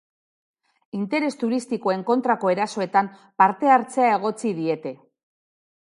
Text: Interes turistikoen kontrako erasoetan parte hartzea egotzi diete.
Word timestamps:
Interes 0.99 1.29
turistikoen 1.43 2.05
kontrako 2.09 2.53
erasoetan 2.55 3.13
parte 3.43 3.73
hartzea 3.75 4.13
egotzi 4.19 4.59
diete. 4.63 4.97